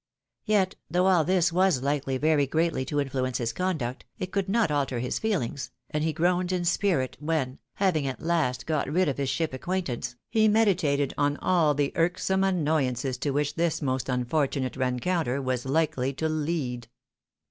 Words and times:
Yet, 0.45 0.73
though 0.89 1.05
all 1.05 1.23
this 1.23 1.53
was 1.53 1.83
likely 1.83 2.17
very 2.17 2.47
greatly 2.47 2.85
to 2.85 2.99
influence 2.99 3.37
his 3.37 3.53
conduct, 3.53 4.03
it 4.17 4.31
could 4.31 4.49
not 4.49 4.71
alter 4.71 4.97
his 4.97 5.19
feehngs, 5.19 5.69
and 5.91 6.03
he 6.03 6.11
groaned 6.11 6.51
in 6.51 6.65
spirit 6.65 7.17
when, 7.19 7.59
having 7.75 8.07
at 8.07 8.19
last 8.19 8.65
got 8.65 8.91
rid 8.91 9.07
of 9.07 9.19
his 9.19 9.29
ship 9.29 9.51
A 9.51 9.61
SATISFACTORY 9.61 9.75
LOVE 9.77 9.83
ATFAIR. 9.83 9.95
251 10.33 10.51
acquaintance, 10.57 10.57
he 10.57 10.87
meditated 10.87 11.13
on 11.19 11.37
all 11.37 11.75
the 11.75 11.91
irksome 11.95 12.43
annoyances 12.43 13.17
to 13.19 13.29
which 13.29 13.53
this 13.53 13.83
most 13.83 14.09
unfortunate 14.09 14.75
re 14.75 14.87
encounter 14.87 15.39
was 15.39 15.65
likely 15.67 16.13
to 16.13 16.27
lead. 16.27 16.87